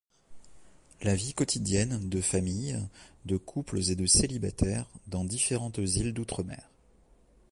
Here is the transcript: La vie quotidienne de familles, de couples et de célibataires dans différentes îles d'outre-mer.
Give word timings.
La 1.03 1.13
vie 1.13 1.35
quotidienne 1.35 2.09
de 2.09 2.21
familles, 2.21 2.79
de 3.25 3.37
couples 3.37 3.87
et 3.91 3.95
de 3.95 4.07
célibataires 4.07 4.89
dans 5.05 5.23
différentes 5.23 5.77
îles 5.77 6.11
d'outre-mer. 6.15 6.67